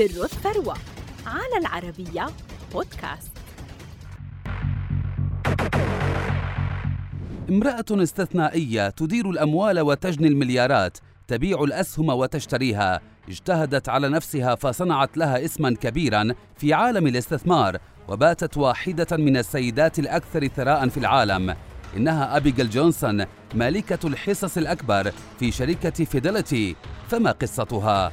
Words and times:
سر 0.00 0.24
الثروة 0.24 0.76
على 1.26 1.56
العربية 1.60 2.26
بودكاست. 2.72 3.30
امرأة 7.50 7.84
استثنائية 7.90 8.88
تدير 8.88 9.30
الأموال 9.30 9.80
وتجني 9.80 10.28
المليارات 10.28 10.98
تبيع 11.28 11.64
الأسهم 11.64 12.08
وتشتريها. 12.08 13.00
اجتهدت 13.28 13.88
على 13.88 14.08
نفسها 14.08 14.54
فصنعت 14.54 15.16
لها 15.16 15.44
اسما 15.44 15.74
كبيرا 15.74 16.34
في 16.56 16.74
عالم 16.74 17.06
الاستثمار 17.06 17.78
وباتت 18.08 18.56
واحدة 18.56 19.16
من 19.16 19.36
السيدات 19.36 19.98
الأكثر 19.98 20.48
ثراء 20.48 20.88
في 20.88 20.96
العالم. 20.96 21.56
إنها 21.96 22.36
أبيجل 22.36 22.70
جونسون 22.70 23.24
مالكة 23.54 24.06
الحصص 24.06 24.56
الأكبر 24.56 25.12
في 25.38 25.52
شركة 25.52 26.04
فيدلتي. 26.04 26.76
فما 27.08 27.30
قصتها؟ 27.30 28.12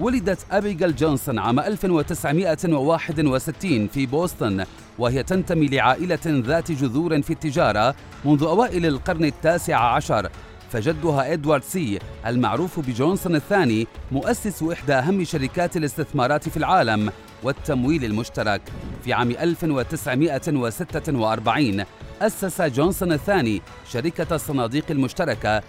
ولدت 0.00 0.46
أبيجل 0.50 0.94
جونسون 0.94 1.38
عام 1.38 1.60
1961 1.60 3.88
في 3.88 4.06
بوسطن 4.06 4.64
وهي 4.98 5.22
تنتمي 5.22 5.68
لعائلة 5.68 6.18
ذات 6.26 6.72
جذور 6.72 7.22
في 7.22 7.32
التجارة 7.32 7.94
منذ 8.24 8.42
أوائل 8.42 8.86
القرن 8.86 9.24
التاسع 9.24 9.94
عشر. 9.94 10.28
فجدها 10.70 11.32
إدوارد 11.32 11.62
سي 11.62 11.98
المعروف 12.26 12.80
بجونسون 12.80 13.36
الثاني 13.36 13.86
مؤسس 14.12 14.62
إحدى 14.62 14.92
أهم 14.92 15.24
شركات 15.24 15.76
الاستثمارات 15.76 16.48
في 16.48 16.56
العالم 16.56 17.12
والتمويل 17.42 18.04
المشترك 18.04 18.62
في 19.04 19.12
عام 19.12 19.30
1946 19.30 21.84
أسس 22.22 22.62
جونسون 22.62 23.12
الثاني 23.12 23.62
شركة 23.92 24.34
الصناديق 24.34 24.84
المشتركة 24.90 25.62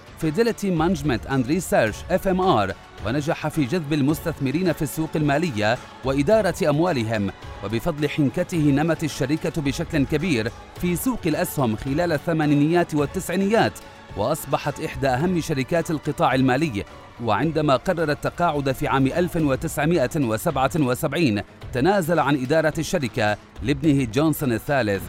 and 1.32 1.48
Research 1.48 1.96
FMR 2.12 2.74
ونجح 3.06 3.48
في 3.48 3.66
جذب 3.66 3.94
المستثمرين 3.94 4.74
في 4.74 4.82
السوق 4.82 5.10
المالية 5.16 5.78
وإدارة 6.06 6.70
أموالهم 6.70 7.32
وبفضل 7.64 8.10
حنكته 8.10 8.58
نمت 8.58 9.04
الشركة 9.04 9.62
بشكل 9.62 10.06
كبير 10.06 10.52
في 10.82 10.96
سوق 10.96 11.20
الأسهم 11.26 11.76
خلال 11.76 12.12
الثمانينيات 12.12 12.96
والتسعينيات 12.96 13.74
وأصبحت 14.18 14.82
إحدى 14.82 15.08
أهم 15.08 15.42
شركات 15.42 15.92
القطاع 15.92 16.36
المالي 16.36 16.84
وعندما 17.24 17.76
قرر 17.76 18.12
التقاعد 18.12 18.72
في 18.72 18.88
عام 18.88 19.08
1977 19.08 21.42
تنازل 21.74 22.20
عن 22.20 22.36
إدارة 22.36 22.74
الشركة 22.78 23.38
لابنه 23.62 24.04
جونسون 24.04 24.54
الثالث. 24.54 25.04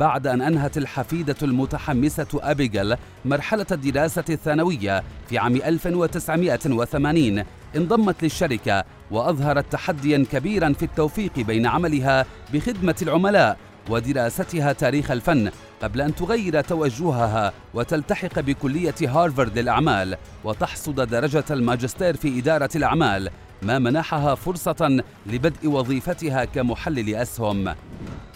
بعد 0.00 0.26
أن 0.26 0.42
أنهت 0.42 0.78
الحفيدة 0.78 1.36
المتحمسة 1.42 2.26
أبيجل 2.34 2.96
مرحلة 3.24 3.66
الدراسة 3.72 4.24
الثانوية 4.30 5.02
في 5.28 5.38
عام 5.38 5.56
1980 5.56 7.44
انضمت 7.76 8.22
للشركة 8.22 8.84
وأظهرت 9.10 9.72
تحديا 9.72 10.26
كبيرا 10.32 10.72
في 10.72 10.82
التوفيق 10.82 11.40
بين 11.40 11.66
عملها 11.66 12.26
بخدمة 12.52 12.94
العملاء 13.02 13.56
ودراستها 13.90 14.72
تاريخ 14.72 15.10
الفن 15.10 15.50
قبل 15.82 16.00
أن 16.00 16.14
تغير 16.14 16.60
توجهها 16.60 17.52
وتلتحق 17.74 18.40
بكلية 18.40 18.94
هارفارد 19.02 19.58
للأعمال 19.58 20.16
وتحصد 20.44 21.00
درجة 21.00 21.44
الماجستير 21.50 22.16
في 22.16 22.38
إدارة 22.38 22.70
الأعمال 22.76 23.30
ما 23.62 23.78
منحها 23.78 24.34
فرصة 24.34 25.02
لبدء 25.26 25.68
وظيفتها 25.68 26.44
كمحلل 26.44 27.14
أسهم. 27.14 27.74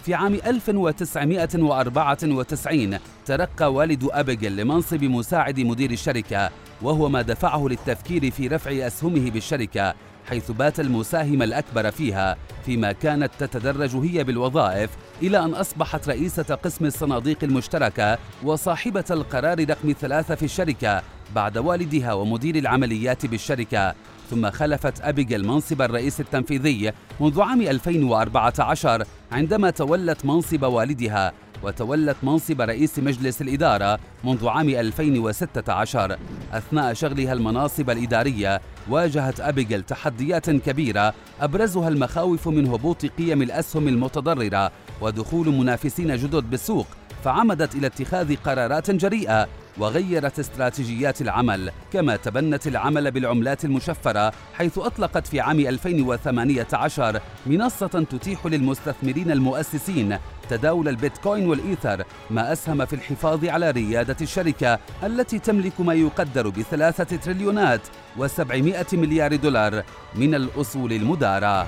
في 0.05 0.13
عام 0.13 0.33
1994 0.33 2.97
ترقى 3.25 3.73
والد 3.73 4.09
أبيجل 4.11 4.55
لمنصب 4.55 5.03
مساعد 5.03 5.59
مدير 5.59 5.91
الشركة 5.91 6.49
وهو 6.81 7.09
ما 7.09 7.21
دفعه 7.21 7.67
للتفكير 7.67 8.31
في 8.31 8.47
رفع 8.47 8.87
أسهمه 8.87 9.31
بالشركة 9.31 9.93
حيث 10.29 10.51
بات 10.51 10.79
المساهم 10.79 11.41
الأكبر 11.41 11.91
فيها 11.91 12.37
فيما 12.65 12.91
كانت 12.91 13.31
تتدرج 13.39 13.95
هي 13.95 14.23
بالوظائف 14.23 14.89
إلى 15.21 15.39
أن 15.39 15.53
أصبحت 15.53 16.09
رئيسة 16.09 16.55
قسم 16.55 16.85
الصناديق 16.85 17.37
المشتركة 17.43 18.17
وصاحبة 18.43 19.05
القرار 19.11 19.69
رقم 19.69 19.93
ثلاثة 19.99 20.35
في 20.35 20.45
الشركة 20.45 21.01
بعد 21.35 21.57
والدها 21.57 22.13
ومدير 22.13 22.55
العمليات 22.55 23.25
بالشركة. 23.25 23.95
ثم 24.29 24.51
خلفت 24.51 25.01
أبيجل 25.01 25.47
منصب 25.47 25.81
الرئيس 25.81 26.19
التنفيذي 26.19 26.91
منذ 27.19 27.41
عام 27.41 27.61
2014 27.61 29.03
عندما 29.31 29.69
تولت 29.69 30.25
منصب 30.25 30.63
والدها 30.63 31.33
وتولت 31.63 32.17
منصب 32.23 32.61
رئيس 32.61 32.99
مجلس 32.99 33.41
الإدارة 33.41 33.99
منذ 34.23 34.47
عام 34.47 34.69
2016 34.69 36.17
أثناء 36.53 36.93
شغلها 36.93 37.33
المناصب 37.33 37.89
الإدارية 37.89 38.61
واجهت 38.89 39.39
أبيجل 39.39 39.81
تحديات 39.81 40.49
كبيرة 40.49 41.13
أبرزها 41.41 41.87
المخاوف 41.87 42.47
من 42.47 42.67
هبوط 42.67 43.05
قيم 43.05 43.41
الأسهم 43.41 43.87
المتضررة 43.87 44.71
ودخول 45.01 45.49
منافسين 45.49 46.15
جدد 46.15 46.49
بالسوق 46.49 46.87
فعمدت 47.23 47.75
إلى 47.75 47.87
اتخاذ 47.87 48.35
قرارات 48.35 48.91
جريئة 48.91 49.47
وغيرت 49.77 50.39
استراتيجيات 50.39 51.21
العمل 51.21 51.71
كما 51.93 52.15
تبنت 52.15 52.67
العمل 52.67 53.11
بالعملات 53.11 53.65
المشفرة 53.65 54.33
حيث 54.53 54.77
أطلقت 54.77 55.27
في 55.27 55.39
عام 55.39 55.59
2018 55.59 57.21
منصة 57.45 58.05
تتيح 58.11 58.45
للمستثمرين 58.45 59.31
المؤسسين 59.31 60.17
تداول 60.49 60.87
البيتكوين 60.87 61.47
والإيثر 61.47 62.03
ما 62.29 62.53
أسهم 62.53 62.85
في 62.85 62.93
الحفاظ 62.93 63.45
على 63.45 63.71
ريادة 63.71 64.17
الشركة 64.21 64.79
التي 65.03 65.39
تملك 65.39 65.81
ما 65.81 65.93
يقدر 65.93 66.49
بثلاثة 66.49 67.17
تريليونات 67.17 67.81
وسبعمائة 68.17 68.87
مليار 68.93 69.35
دولار 69.35 69.83
من 70.15 70.35
الأصول 70.35 70.93
المدارة. 70.93 71.67